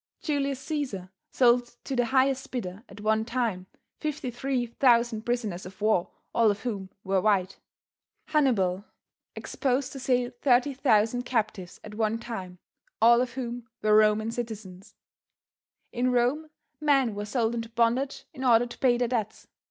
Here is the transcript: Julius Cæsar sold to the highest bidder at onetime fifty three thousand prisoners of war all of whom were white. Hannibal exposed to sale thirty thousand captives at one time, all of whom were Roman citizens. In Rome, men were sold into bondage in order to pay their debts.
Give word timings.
Julius 0.19 0.65
Cæsar 0.67 1.11
sold 1.31 1.75
to 1.83 1.95
the 1.95 2.05
highest 2.07 2.49
bidder 2.49 2.83
at 2.89 2.97
onetime 3.01 3.67
fifty 3.99 4.31
three 4.31 4.65
thousand 4.65 5.27
prisoners 5.27 5.63
of 5.63 5.79
war 5.79 6.09
all 6.33 6.49
of 6.49 6.61
whom 6.61 6.89
were 7.03 7.21
white. 7.21 7.59
Hannibal 8.29 8.83
exposed 9.35 9.91
to 9.91 9.99
sale 9.99 10.31
thirty 10.41 10.73
thousand 10.73 11.27
captives 11.27 11.79
at 11.83 11.93
one 11.93 12.17
time, 12.17 12.57
all 12.99 13.21
of 13.21 13.33
whom 13.33 13.67
were 13.83 13.95
Roman 13.95 14.31
citizens. 14.31 14.95
In 15.91 16.11
Rome, 16.11 16.49
men 16.79 17.13
were 17.13 17.25
sold 17.25 17.53
into 17.53 17.69
bondage 17.69 18.25
in 18.33 18.43
order 18.43 18.65
to 18.65 18.79
pay 18.79 18.97
their 18.97 19.07
debts. 19.07 19.47